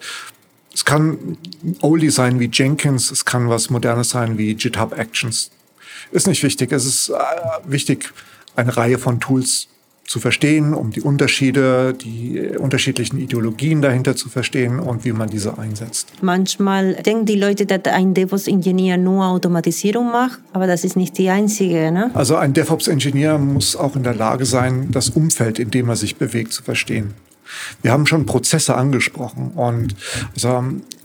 Es 0.72 0.84
kann 0.84 1.38
Oldie 1.80 2.10
sein 2.10 2.38
wie 2.38 2.50
Jenkins, 2.52 3.10
es 3.10 3.24
kann 3.24 3.48
was 3.48 3.70
Modernes 3.70 4.10
sein 4.10 4.38
wie 4.38 4.54
GitHub 4.54 4.96
Actions. 4.96 5.50
Ist 6.12 6.26
nicht 6.26 6.42
wichtig. 6.42 6.70
Es 6.72 6.86
ist 6.86 7.08
äh, 7.08 7.14
wichtig, 7.64 8.12
eine 8.56 8.76
Reihe 8.76 8.98
von 8.98 9.20
Tools 9.20 9.68
zu 10.10 10.18
verstehen, 10.18 10.74
um 10.74 10.90
die 10.90 11.02
Unterschiede, 11.02 11.94
die 11.94 12.40
unterschiedlichen 12.58 13.16
Ideologien 13.20 13.80
dahinter 13.80 14.16
zu 14.16 14.28
verstehen 14.28 14.80
und 14.80 15.04
wie 15.04 15.12
man 15.12 15.30
diese 15.30 15.56
einsetzt. 15.56 16.08
Manchmal 16.20 16.94
denken 16.94 17.26
die 17.26 17.36
Leute, 17.36 17.64
dass 17.64 17.84
ein 17.84 18.12
DevOps-Ingenieur 18.12 18.96
nur 18.96 19.24
Automatisierung 19.26 20.10
macht, 20.10 20.40
aber 20.52 20.66
das 20.66 20.82
ist 20.82 20.96
nicht 20.96 21.16
die 21.16 21.30
einzige. 21.30 21.92
Ne? 21.92 22.10
Also 22.14 22.34
ein 22.34 22.52
DevOps-Ingenieur 22.54 23.38
muss 23.38 23.76
auch 23.76 23.94
in 23.94 24.02
der 24.02 24.16
Lage 24.16 24.46
sein, 24.46 24.88
das 24.90 25.10
Umfeld, 25.10 25.60
in 25.60 25.70
dem 25.70 25.88
er 25.88 25.94
sich 25.94 26.16
bewegt, 26.16 26.52
zu 26.52 26.64
verstehen. 26.64 27.14
Wir 27.82 27.92
haben 27.92 28.06
schon 28.06 28.26
Prozesse 28.26 28.74
angesprochen 28.74 29.52
und 29.54 29.94
also 30.34 30.48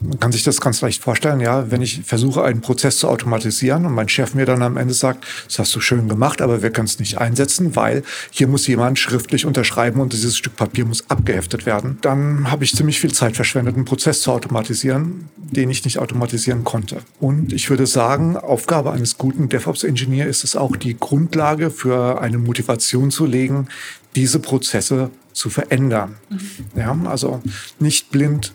man 0.01 0.19
kann 0.19 0.31
sich 0.31 0.43
das 0.43 0.61
ganz 0.61 0.81
leicht 0.81 1.01
vorstellen, 1.01 1.39
ja, 1.39 1.71
wenn 1.71 1.81
ich 1.81 2.01
versuche, 2.03 2.43
einen 2.43 2.61
Prozess 2.61 2.97
zu 2.97 3.07
automatisieren 3.07 3.85
und 3.85 3.93
mein 3.93 4.09
Chef 4.09 4.33
mir 4.33 4.45
dann 4.45 4.61
am 4.61 4.77
Ende 4.77 4.93
sagt, 4.93 5.25
das 5.47 5.59
hast 5.59 5.75
du 5.75 5.79
schön 5.79 6.07
gemacht, 6.07 6.41
aber 6.41 6.61
wir 6.61 6.69
können 6.69 6.87
es 6.87 6.99
nicht 6.99 7.17
einsetzen, 7.17 7.75
weil 7.75 8.03
hier 8.29 8.47
muss 8.47 8.67
jemand 8.67 8.99
schriftlich 8.99 9.45
unterschreiben 9.45 10.01
und 10.01 10.13
dieses 10.13 10.37
Stück 10.37 10.55
Papier 10.55 10.85
muss 10.85 11.09
abgeheftet 11.09 11.65
werden, 11.65 11.97
dann 12.01 12.51
habe 12.51 12.63
ich 12.63 12.75
ziemlich 12.75 12.99
viel 12.99 13.13
Zeit 13.13 13.35
verschwendet, 13.35 13.75
einen 13.75 13.85
Prozess 13.85 14.21
zu 14.21 14.31
automatisieren, 14.31 15.29
den 15.37 15.69
ich 15.69 15.83
nicht 15.85 15.99
automatisieren 15.99 16.63
konnte. 16.63 16.97
Und 17.19 17.53
ich 17.53 17.69
würde 17.69 17.87
sagen, 17.87 18.37
Aufgabe 18.37 18.91
eines 18.91 19.17
guten 19.17 19.49
DevOps-Ingenieurs 19.49 20.29
ist 20.29 20.43
es 20.43 20.55
auch, 20.55 20.75
die 20.75 20.97
Grundlage 20.97 21.71
für 21.71 22.21
eine 22.21 22.37
Motivation 22.37 23.11
zu 23.11 23.25
legen, 23.25 23.67
diese 24.15 24.39
Prozesse 24.39 25.11
zu 25.33 25.49
verändern. 25.49 26.15
Mhm. 26.29 26.39
Ja, 26.75 26.97
also 27.05 27.41
nicht 27.79 28.09
blind 28.11 28.53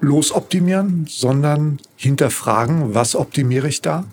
losoptimieren, 0.00 1.06
sondern 1.08 1.78
hinterfragen, 2.02 2.94
was 2.94 3.14
optimiere 3.14 3.68
ich 3.68 3.80
da? 3.80 4.04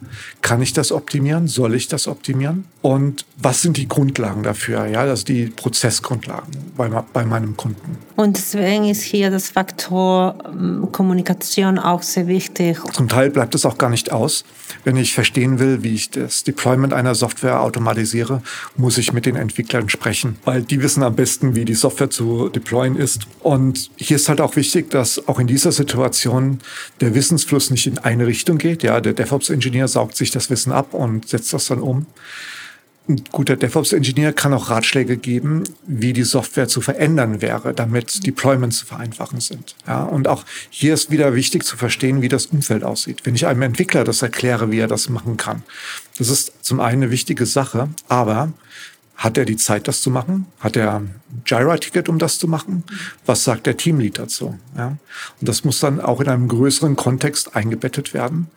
Kann 0.42 0.62
ich 0.62 0.74
das 0.74 0.92
optimieren? 0.92 1.48
Soll 1.48 1.74
ich 1.74 1.88
das 1.88 2.08
optimieren? 2.08 2.66
Und 2.82 3.26
was 3.36 3.62
sind 3.62 3.78
die 3.78 3.88
Grundlagen 3.88 4.44
dafür? 4.44 4.86
Ja, 4.86 5.06
das 5.06 5.24
die 5.24 5.48
Prozessgrundlagen 5.48 6.54
bei, 6.78 6.88
bei 6.88 7.26
meinem 7.26 7.58
Kunden. 7.58 7.98
Und 8.16 8.38
deswegen 8.38 8.86
ist 8.86 9.02
hier 9.02 9.32
das 9.32 9.50
Faktor 9.50 10.36
ähm, 10.46 10.88
Kommunikation 10.92 11.80
auch 11.80 12.04
sehr 12.04 12.28
wichtig. 12.28 12.78
Zum 12.94 13.08
Teil 13.10 13.32
bleibt 13.32 13.56
es 13.56 13.66
auch 13.66 13.78
gar 13.78 13.90
nicht 13.90 14.12
aus. 14.12 14.44
Wenn 14.84 14.96
ich 14.96 15.14
verstehen 15.14 15.60
will, 15.60 15.84
wie 15.84 15.96
ich 15.96 16.12
das 16.12 16.44
Deployment 16.44 16.94
einer 16.94 17.16
Software 17.16 17.62
automatisiere, 17.62 18.42
muss 18.78 18.98
ich 18.98 19.14
mit 19.14 19.26
den 19.26 19.36
Entwicklern 19.36 19.90
sprechen, 19.90 20.38
weil 20.46 20.62
die 20.62 20.82
wissen 20.82 21.02
am 21.04 21.16
besten, 21.16 21.56
wie 21.56 21.66
die 21.66 21.74
Software 21.74 22.10
zu 22.10 22.50
deployen 22.50 22.96
ist. 22.96 23.22
Und 23.40 23.90
hier 23.96 24.18
ist 24.18 24.30
halt 24.30 24.42
auch 24.42 24.56
wichtig, 24.56 24.90
dass 24.90 25.28
auch 25.28 25.40
in 25.40 25.48
dieser 25.48 25.72
Situation 25.72 26.60
der 27.02 27.16
Wissensfluss 27.16 27.72
nicht 27.72 27.79
in 27.88 27.98
eine 27.98 28.28
Richtung 28.28 28.58
geht. 28.58 28.84
Ja, 28.84 29.02
der 29.02 29.14
DevOps-Ingenieur 29.14 29.88
saugt 29.88 30.16
sich 30.16 30.32
das 30.32 30.50
Wissen 30.50 30.72
ab 30.72 30.94
und 30.94 31.28
setzt 31.28 31.54
das 31.54 31.68
dann 31.68 31.80
um. 31.80 32.06
Ein 33.08 33.24
guter 33.32 33.56
DevOps-Ingenieur 33.56 34.34
kann 34.34 34.54
auch 34.54 34.70
Ratschläge 34.70 35.18
geben, 35.18 35.64
wie 35.88 36.14
die 36.14 36.24
Software 36.24 36.68
zu 36.68 36.80
verändern 36.80 37.42
wäre, 37.42 37.74
damit 37.74 38.26
Deployments 38.28 38.78
zu 38.78 38.86
vereinfachen 38.86 39.40
sind. 39.40 39.76
Ja, 39.88 40.04
und 40.04 40.28
auch 40.28 40.46
hier 40.70 40.94
ist 40.94 41.10
wieder 41.10 41.34
wichtig 41.34 41.64
zu 41.64 41.76
verstehen, 41.76 42.22
wie 42.22 42.28
das 42.28 42.46
Umfeld 42.46 42.84
aussieht. 42.84 43.22
Wenn 43.24 43.34
ich 43.34 43.48
einem 43.48 43.64
Entwickler 43.64 44.04
das 44.04 44.22
erkläre, 44.22 44.70
wie 44.70 44.78
er 44.78 44.88
das 44.88 45.10
machen 45.10 45.38
kann, 45.38 45.64
das 46.20 46.30
ist 46.30 46.64
zum 46.64 46.80
einen 46.80 47.02
eine 47.02 47.12
wichtige 47.12 47.48
Sache, 47.48 47.90
aber 48.10 48.54
hat 49.20 49.38
er 49.38 49.44
die 49.44 49.58
Zeit, 49.58 49.90
das 49.90 50.02
zu 50.02 50.10
machen? 50.10 50.46
Hat 50.62 50.78
er 50.78 51.02
Jira-Ticket, 51.46 52.08
um 52.08 52.20
das 52.20 52.40
zu 52.40 52.48
machen? 52.48 52.86
Was 53.26 53.44
sagt 53.44 53.66
der 53.66 53.76
Teamlead 53.76 54.18
dazu? 54.18 54.58
Ja? 54.78 54.98
Und 55.40 55.50
das 55.50 55.66
muss 55.66 55.82
dann 55.82 56.00
auch 56.00 56.22
in 56.22 56.30
einem 56.30 56.48
größeren 56.48 56.96
Kontext 56.96 57.54
eingebettet 57.54 58.14
werden. 58.14 58.48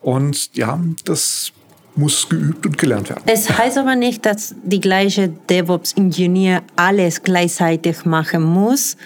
Und 0.00 0.56
ja, 0.56 0.80
das 1.04 1.52
muss 1.94 2.28
geübt 2.28 2.66
und 2.66 2.78
gelernt 2.78 3.10
werden. 3.10 3.22
Es 3.26 3.48
heißt 3.48 3.78
aber 3.78 3.94
nicht, 3.94 4.26
dass 4.26 4.56
die 4.64 4.80
gleiche 4.80 5.28
DevOps-Ingenieur 5.28 6.62
alles 6.74 7.22
gleichzeitig 7.22 8.04
machen 8.04 8.42
muss. 8.42 8.96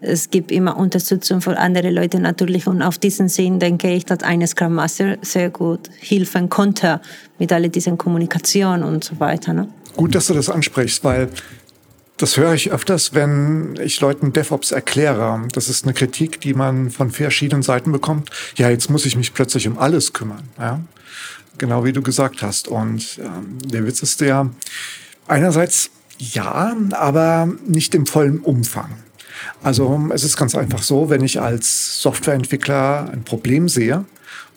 Es 0.00 0.30
gibt 0.30 0.50
immer 0.50 0.78
Unterstützung 0.78 1.42
von 1.42 1.54
anderen 1.54 1.94
Leuten 1.94 2.22
natürlich 2.22 2.66
und 2.68 2.80
auf 2.80 2.96
diesen 2.96 3.28
Sinn 3.28 3.58
denke 3.58 3.92
ich, 3.92 4.06
dass 4.06 4.22
ein 4.22 4.46
Scrum 4.46 4.74
Master 4.76 5.18
sehr 5.20 5.50
gut 5.50 5.90
helfen 6.00 6.48
konnte 6.48 7.02
mit 7.38 7.52
all 7.52 7.68
diesen 7.68 7.98
Kommunikation 7.98 8.84
und 8.84 9.04
so 9.04 9.18
weiter. 9.20 9.52
Ne? 9.52 9.68
Gut, 9.96 10.14
dass 10.14 10.26
du 10.26 10.34
das 10.34 10.48
ansprichst, 10.48 11.04
weil 11.04 11.28
das 12.18 12.36
höre 12.36 12.52
ich 12.52 12.72
öfters, 12.72 13.14
wenn 13.14 13.78
ich 13.80 14.00
Leuten 14.00 14.32
DevOps 14.32 14.72
erkläre. 14.72 15.46
Das 15.52 15.68
ist 15.68 15.84
eine 15.84 15.94
Kritik, 15.94 16.40
die 16.40 16.52
man 16.52 16.90
von 16.90 17.12
verschiedenen 17.12 17.62
Seiten 17.62 17.92
bekommt. 17.92 18.30
Ja, 18.56 18.68
jetzt 18.70 18.90
muss 18.90 19.06
ich 19.06 19.16
mich 19.16 19.34
plötzlich 19.34 19.68
um 19.68 19.78
alles 19.78 20.12
kümmern. 20.12 20.48
Ja? 20.58 20.80
Genau 21.58 21.84
wie 21.84 21.92
du 21.92 22.02
gesagt 22.02 22.42
hast. 22.42 22.66
Und 22.68 23.20
ähm, 23.22 23.58
der 23.64 23.86
Witz 23.86 24.02
ist 24.02 24.20
der, 24.20 24.50
einerseits 25.28 25.90
ja, 26.18 26.76
aber 26.90 27.48
nicht 27.66 27.94
im 27.94 28.06
vollen 28.06 28.40
Umfang. 28.40 28.90
Also 29.62 30.08
es 30.12 30.24
ist 30.24 30.36
ganz 30.36 30.56
einfach 30.56 30.82
so, 30.82 31.10
wenn 31.10 31.22
ich 31.22 31.40
als 31.40 32.02
Softwareentwickler 32.02 33.10
ein 33.12 33.22
Problem 33.22 33.68
sehe, 33.68 34.04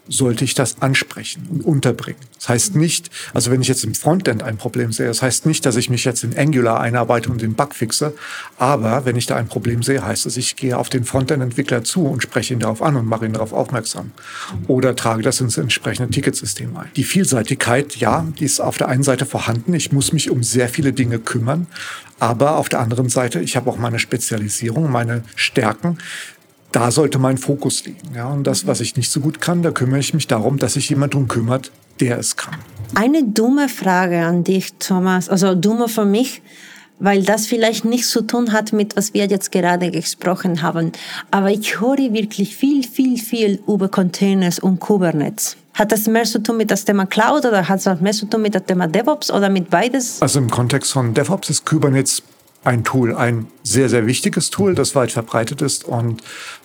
sollte 0.07 0.43
ich 0.43 0.53
das 0.53 0.81
ansprechen 0.81 1.47
und 1.49 1.63
unterbringen. 1.63 2.19
Das 2.35 2.49
heißt 2.49 2.75
nicht, 2.75 3.09
also 3.33 3.51
wenn 3.51 3.61
ich 3.61 3.67
jetzt 3.67 3.83
im 3.83 3.93
Frontend 3.93 4.43
ein 4.43 4.57
Problem 4.57 4.91
sehe, 4.91 5.07
das 5.07 5.21
heißt 5.21 5.45
nicht, 5.45 5.65
dass 5.65 5.75
ich 5.75 5.89
mich 5.89 6.05
jetzt 6.05 6.23
in 6.23 6.37
Angular 6.37 6.79
einarbeite 6.79 7.29
und 7.29 7.41
den 7.41 7.53
Bug 7.53 7.75
fixe, 7.75 8.13
aber 8.57 9.05
wenn 9.05 9.15
ich 9.15 9.27
da 9.27 9.35
ein 9.35 9.47
Problem 9.47 9.83
sehe, 9.83 10.03
heißt 10.03 10.25
es, 10.25 10.37
ich 10.37 10.55
gehe 10.55 10.77
auf 10.77 10.89
den 10.89 11.05
Frontend-Entwickler 11.05 11.83
zu 11.83 12.07
und 12.07 12.23
spreche 12.23 12.53
ihn 12.53 12.59
darauf 12.59 12.81
an 12.81 12.95
und 12.95 13.05
mache 13.05 13.25
ihn 13.25 13.33
darauf 13.33 13.53
aufmerksam 13.53 14.11
oder 14.67 14.95
trage 14.95 15.21
das 15.21 15.39
ins 15.39 15.57
entsprechende 15.57 16.09
Ticketsystem 16.09 16.75
ein. 16.75 16.89
Die 16.95 17.03
Vielseitigkeit, 17.03 17.95
ja, 17.97 18.25
die 18.39 18.45
ist 18.45 18.59
auf 18.59 18.77
der 18.77 18.87
einen 18.87 19.03
Seite 19.03 19.25
vorhanden. 19.25 19.73
Ich 19.73 19.91
muss 19.91 20.13
mich 20.13 20.29
um 20.29 20.43
sehr 20.43 20.67
viele 20.67 20.93
Dinge 20.93 21.19
kümmern, 21.19 21.67
aber 22.19 22.57
auf 22.57 22.69
der 22.69 22.79
anderen 22.79 23.09
Seite, 23.09 23.39
ich 23.39 23.55
habe 23.55 23.69
auch 23.69 23.77
meine 23.77 23.99
Spezialisierung, 23.99 24.91
meine 24.91 25.23
Stärken 25.35 25.97
da 26.71 26.91
sollte 26.91 27.19
mein 27.19 27.37
Fokus 27.37 27.85
liegen. 27.85 28.15
Ja, 28.15 28.27
und 28.27 28.45
das, 28.45 28.67
was 28.67 28.81
ich 28.81 28.95
nicht 28.95 29.11
so 29.11 29.19
gut 29.19 29.41
kann, 29.41 29.61
da 29.61 29.71
kümmere 29.71 29.99
ich 29.99 30.13
mich 30.13 30.27
darum, 30.27 30.57
dass 30.57 30.73
sich 30.73 30.89
jemand 30.89 31.13
darum 31.13 31.27
kümmert, 31.27 31.71
der 31.99 32.17
es 32.17 32.35
kann. 32.35 32.55
Eine 32.95 33.23
dumme 33.23 33.69
Frage 33.69 34.25
an 34.25 34.43
dich, 34.43 34.73
Thomas, 34.79 35.29
also 35.29 35.55
dumme 35.55 35.87
für 35.87 36.05
mich, 36.05 36.41
weil 36.99 37.23
das 37.23 37.47
vielleicht 37.47 37.83
nichts 37.83 38.11
zu 38.11 38.21
tun 38.21 38.53
hat 38.53 38.73
mit, 38.73 38.95
was 38.95 39.13
wir 39.13 39.25
jetzt 39.25 39.51
gerade 39.51 39.91
gesprochen 39.91 40.61
haben. 40.61 40.91
Aber 41.31 41.49
ich 41.49 41.79
höre 41.79 42.13
wirklich 42.13 42.55
viel, 42.55 42.87
viel, 42.87 43.17
viel 43.17 43.59
über 43.67 43.89
Containers 43.89 44.59
und 44.59 44.79
Kubernetes. 44.79 45.57
Hat 45.73 45.91
das 45.91 46.05
mehr 46.05 46.25
zu 46.25 46.43
tun 46.43 46.57
mit 46.57 46.69
dem 46.69 46.77
Thema 46.77 47.05
Cloud 47.05 47.45
oder 47.45 47.67
hat 47.67 47.85
es 47.85 48.01
mehr 48.01 48.11
zu 48.11 48.25
tun 48.25 48.41
mit 48.41 48.53
dem 48.53 48.65
Thema 48.65 48.87
DevOps 48.87 49.31
oder 49.31 49.49
mit 49.49 49.69
beides? 49.69 50.21
Also 50.21 50.39
im 50.39 50.49
Kontext 50.49 50.91
von 50.91 51.13
DevOps 51.13 51.49
ist 51.49 51.65
Kubernetes 51.65 52.21
ein 52.63 52.83
Tool, 52.83 53.15
ein 53.15 53.47
sehr, 53.63 53.89
sehr 53.89 54.05
wichtiges 54.05 54.49
Tool, 54.49 54.75
das 54.75 54.95
weit 54.95 55.11
verbreitet 55.11 55.61
ist 55.61 55.85
und 55.85 56.21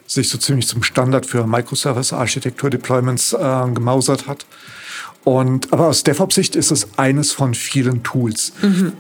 sich 0.06 0.28
so 0.28 0.38
ziemlich 0.38 0.66
zum 0.68 0.82
Standard 0.82 1.26
für 1.26 1.46
Microservice-Architektur-Deployments 1.46 3.32
äh, 3.32 3.70
gemausert 3.72 4.26
hat. 4.26 4.46
Und, 5.24 5.72
aber 5.72 5.88
aus 5.88 6.04
DevOps-Sicht 6.04 6.54
ist 6.54 6.70
es 6.70 6.98
eines 6.98 7.32
von 7.32 7.54
vielen 7.54 8.02
Tools. 8.02 8.52
Mhm. 8.62 8.92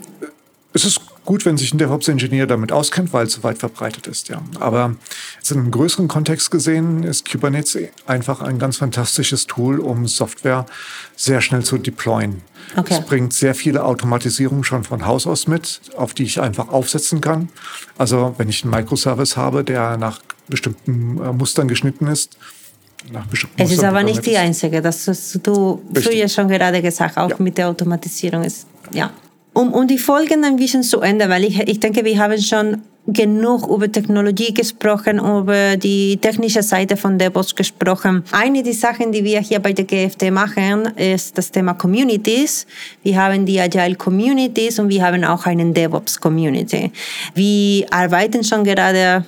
Es 0.72 0.84
ist 0.84 1.00
gut, 1.26 1.44
wenn 1.44 1.58
sich 1.58 1.74
ein 1.74 1.78
DevOps-Ingenieur 1.78 2.46
damit 2.46 2.72
auskennt, 2.72 3.12
weil 3.12 3.26
es 3.26 3.34
so 3.34 3.42
weit 3.42 3.58
verbreitet 3.58 4.06
ist. 4.06 4.28
Ja. 4.28 4.40
Aber 4.58 4.96
in 5.50 5.56
einem 5.56 5.70
größeren 5.70 6.08
Kontext 6.08 6.50
gesehen 6.50 7.02
ist 7.02 7.30
Kubernetes 7.30 7.76
einfach 8.06 8.40
ein 8.40 8.58
ganz 8.58 8.78
fantastisches 8.78 9.46
Tool, 9.46 9.80
um 9.80 10.06
Software 10.06 10.64
sehr 11.16 11.40
schnell 11.42 11.64
zu 11.64 11.76
deployen. 11.76 12.40
Okay. 12.76 12.94
Es 12.98 13.06
bringt 13.06 13.34
sehr 13.34 13.54
viele 13.54 13.84
Automatisierungen 13.84 14.64
schon 14.64 14.84
von 14.84 15.06
Haus 15.06 15.26
aus 15.26 15.46
mit, 15.46 15.80
auf 15.96 16.14
die 16.14 16.24
ich 16.24 16.40
einfach 16.40 16.68
aufsetzen 16.68 17.20
kann. 17.20 17.50
Also 17.98 18.34
wenn 18.38 18.48
ich 18.48 18.64
einen 18.64 18.72
Microservice 18.72 19.36
habe, 19.36 19.64
der 19.64 19.96
nach 19.98 20.20
bestimmten 20.48 21.20
äh, 21.22 21.32
Mustern 21.32 21.68
geschnitten 21.68 22.06
ist, 22.06 22.38
es 23.56 23.70
ist 23.70 23.84
aber 23.84 24.02
nicht 24.02 24.26
die 24.26 24.36
einzige, 24.36 24.82
das 24.82 25.06
hast 25.06 25.38
du 25.46 25.80
Richtig. 25.94 26.04
früher 26.04 26.28
schon 26.28 26.48
gerade 26.48 26.82
gesagt, 26.82 27.16
auch 27.16 27.30
ja. 27.30 27.36
mit 27.38 27.56
der 27.56 27.68
Automatisierung 27.68 28.42
ist, 28.42 28.66
ja. 28.90 29.12
Um, 29.56 29.72
um 29.72 29.86
die 29.86 29.96
Folgen 29.96 30.44
ein 30.44 30.56
bisschen 30.56 30.82
zu 30.82 31.00
ändern, 31.00 31.30
weil 31.30 31.44
ich, 31.44 31.58
ich 31.58 31.80
denke, 31.80 32.04
wir 32.04 32.18
haben 32.18 32.38
schon 32.38 32.82
genug 33.06 33.66
über 33.68 33.90
Technologie 33.90 34.52
gesprochen, 34.52 35.18
über 35.18 35.78
die 35.78 36.18
technische 36.18 36.62
Seite 36.62 36.98
von 36.98 37.16
DevOps 37.16 37.54
gesprochen. 37.54 38.22
Eine 38.32 38.62
der 38.62 38.74
Sachen, 38.74 39.12
die 39.12 39.24
wir 39.24 39.40
hier 39.40 39.60
bei 39.60 39.72
der 39.72 39.86
GFT 39.86 40.30
machen, 40.30 40.84
ist 40.96 41.38
das 41.38 41.50
Thema 41.50 41.72
Communities. 41.72 42.66
Wir 43.02 43.16
haben 43.22 43.46
die 43.46 43.58
Agile 43.58 43.94
Communities 43.94 44.78
und 44.78 44.90
wir 44.90 45.02
haben 45.02 45.24
auch 45.24 45.46
einen 45.46 45.72
DevOps 45.72 46.20
Community. 46.20 46.92
Wir 47.34 47.86
arbeiten 47.90 48.44
schon 48.44 48.62
gerade 48.62 49.24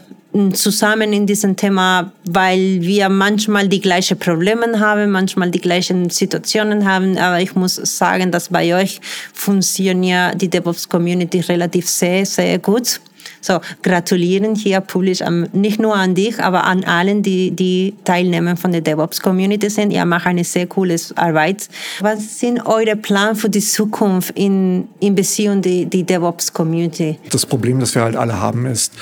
zusammen 0.52 1.12
in 1.12 1.26
diesem 1.26 1.56
Thema, 1.56 2.12
weil 2.24 2.80
wir 2.82 3.08
manchmal 3.08 3.68
die 3.68 3.80
gleichen 3.80 4.18
Probleme 4.18 4.78
haben, 4.78 5.10
manchmal 5.10 5.50
die 5.50 5.60
gleichen 5.60 6.10
Situationen 6.10 6.86
haben. 6.86 7.16
Aber 7.16 7.40
ich 7.40 7.54
muss 7.54 7.76
sagen, 7.76 8.30
dass 8.30 8.48
bei 8.48 8.74
euch 8.74 9.00
funktioniert 9.32 10.40
die 10.40 10.48
DevOps 10.48 10.88
Community 10.88 11.40
relativ 11.40 11.88
sehr, 11.88 12.26
sehr 12.26 12.58
gut. 12.58 13.00
So, 13.40 13.60
gratulieren 13.82 14.54
hier 14.54 14.80
publisch 14.80 15.20
nicht 15.52 15.80
nur 15.80 15.94
an 15.94 16.14
dich, 16.14 16.40
aber 16.40 16.64
an 16.64 16.84
allen, 16.84 17.22
die, 17.22 17.52
die 17.52 17.94
Teilnehmer 18.04 18.56
von 18.56 18.72
der 18.72 18.80
DevOps 18.80 19.20
Community 19.20 19.70
sind. 19.70 19.92
Ihr 19.92 20.04
macht 20.04 20.26
eine 20.26 20.44
sehr 20.44 20.66
coole 20.66 20.96
Arbeit. 21.14 21.68
Was 22.00 22.40
sind 22.40 22.66
eure 22.66 22.96
Pläne 22.96 23.36
für 23.36 23.48
die 23.48 23.60
Zukunft 23.60 24.32
in, 24.36 24.88
in 25.00 25.14
Beziehung 25.14 25.62
die, 25.62 25.86
die 25.86 26.02
DevOps 26.02 26.52
Community? 26.52 27.18
Das 27.30 27.46
Problem, 27.46 27.78
das 27.80 27.94
wir 27.94 28.02
halt 28.02 28.16
alle 28.16 28.40
haben, 28.40 28.66
ist, 28.66 28.92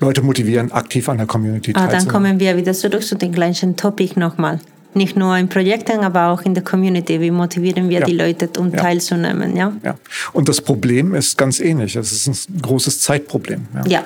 Leute 0.00 0.22
motivieren, 0.22 0.72
aktiv 0.72 1.08
an 1.08 1.18
der 1.18 1.26
Community 1.26 1.72
ah, 1.74 1.86
Dann 1.86 2.06
kommen 2.08 2.38
wir 2.38 2.56
wieder 2.56 2.72
zurück 2.72 3.02
zu 3.02 3.16
dem 3.16 3.32
gleichen 3.32 3.76
Topic 3.76 4.18
nochmal. 4.18 4.60
Nicht 4.94 5.16
nur 5.16 5.36
in 5.36 5.48
Projekten, 5.48 6.00
aber 6.00 6.28
auch 6.28 6.42
in 6.42 6.54
der 6.54 6.64
Community. 6.64 7.20
Wie 7.20 7.30
motivieren 7.30 7.88
wir 7.88 8.00
ja. 8.00 8.06
die 8.06 8.16
Leute, 8.16 8.48
um 8.58 8.70
ja. 8.72 8.80
teilzunehmen? 8.80 9.56
Ja? 9.56 9.72
ja. 9.84 9.96
Und 10.32 10.48
das 10.48 10.60
Problem 10.60 11.14
ist 11.14 11.36
ganz 11.36 11.60
ähnlich. 11.60 11.94
Es 11.96 12.10
ist 12.12 12.48
ein 12.48 12.62
großes 12.62 13.02
Zeitproblem. 13.02 13.66
Ja. 13.74 13.86
ja. 13.86 14.04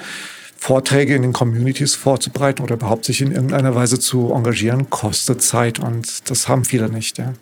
Vorträge 0.56 1.14
in 1.14 1.22
den 1.22 1.32
Communities 1.32 1.94
vorzubereiten 1.94 2.62
oder 2.62 2.74
überhaupt 2.74 3.04
sich 3.04 3.20
in 3.20 3.32
irgendeiner 3.32 3.74
Weise 3.74 3.98
zu 3.98 4.32
engagieren, 4.32 4.90
kostet 4.90 5.42
Zeit 5.42 5.80
und 5.80 6.30
das 6.30 6.46
haben 6.46 6.64
viele 6.64 6.88
nicht. 6.88 7.18
Ja. 7.18 7.32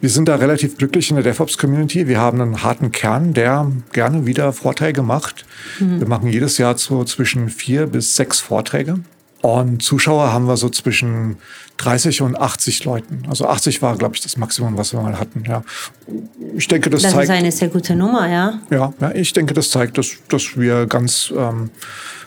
Wir 0.00 0.10
sind 0.10 0.28
da 0.28 0.36
relativ 0.36 0.76
glücklich 0.76 1.10
in 1.10 1.16
der 1.16 1.24
DevOps-Community. 1.24 2.06
Wir 2.06 2.20
haben 2.20 2.40
einen 2.40 2.62
harten 2.62 2.92
Kern, 2.92 3.32
der 3.32 3.70
gerne 3.92 4.26
wieder 4.26 4.52
Vorträge 4.52 5.02
macht. 5.02 5.46
Mhm. 5.80 6.00
Wir 6.00 6.08
machen 6.08 6.28
jedes 6.28 6.58
Jahr 6.58 6.76
so 6.76 7.04
zwischen 7.04 7.48
vier 7.48 7.86
bis 7.86 8.14
sechs 8.14 8.40
Vorträge. 8.40 9.00
Und 9.42 9.82
Zuschauer 9.82 10.32
haben 10.32 10.48
wir 10.48 10.56
so 10.56 10.68
zwischen 10.68 11.36
30 11.76 12.22
und 12.22 12.38
80 12.38 12.84
Leuten. 12.84 13.22
Also 13.28 13.46
80 13.46 13.80
war, 13.82 13.96
glaube 13.96 14.16
ich, 14.16 14.20
das 14.20 14.36
Maximum, 14.36 14.76
was 14.76 14.92
wir 14.92 15.00
mal 15.00 15.20
hatten. 15.20 15.44
Ja. 15.46 15.62
Ich 16.56 16.68
denke, 16.68 16.90
das, 16.90 17.02
das 17.02 17.12
zeigt. 17.12 17.28
Das 17.28 17.36
ist 17.36 17.42
eine 17.42 17.52
sehr 17.52 17.68
gute 17.68 17.94
Nummer, 17.94 18.28
ja. 18.28 18.60
Ja, 18.70 18.92
ja 19.00 19.14
ich 19.14 19.32
denke, 19.32 19.54
das 19.54 19.70
zeigt, 19.70 19.98
dass, 19.98 20.16
dass 20.28 20.58
wir 20.58 20.86
ganz 20.86 21.32
ähm, 21.36 21.70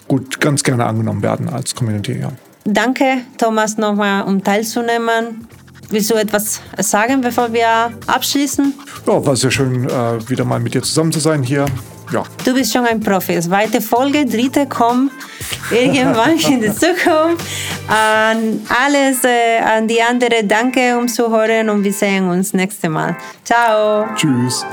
gut, 0.08 0.40
ganz 0.40 0.64
gerne 0.64 0.86
angenommen 0.86 1.22
werden 1.22 1.50
als 1.50 1.76
Community. 1.76 2.20
Ja. 2.20 2.32
Danke, 2.64 3.22
Thomas, 3.38 3.78
nochmal, 3.78 4.24
um 4.24 4.44
teilzunehmen. 4.44 5.48
Willst 5.92 6.12
du 6.12 6.16
etwas 6.16 6.62
sagen, 6.78 7.22
bevor 7.22 7.52
wir 7.52 7.92
abschließen? 8.06 8.74
Ja, 9.08 9.26
war 9.26 9.36
sehr 9.36 9.50
schön, 9.50 9.86
äh, 9.86 10.30
wieder 10.30 10.46
mal 10.46 10.60
mit 10.60 10.74
dir 10.74 10.84
zusammen 10.84 11.12
zu 11.12 11.20
sein 11.20 11.42
hier. 11.42 11.66
Ja. 12.12 12.24
Du 12.44 12.54
bist 12.54 12.74
schon 12.74 12.86
ein 12.86 13.00
Profi. 13.00 13.40
Zweite 13.40 13.82
Folge, 13.82 14.26
dritte 14.26 14.66
kommt 14.68 15.12
irgendwann 15.72 16.38
in 16.50 16.62
der 16.62 16.76
Zukunft. 16.76 17.46
An 17.88 18.62
alles, 18.70 19.24
äh, 19.24 19.60
an 19.60 19.88
die 19.88 20.02
anderen 20.02 20.48
danke 20.48 20.98
um 20.98 21.08
zu 21.08 21.30
hören 21.30 21.70
und 21.70 21.84
wir 21.84 21.94
sehen 21.94 22.30
uns 22.30 22.54
nächste 22.54 22.90
Mal. 22.90 23.16
Ciao. 23.44 24.08
Tschüss. 24.16 24.66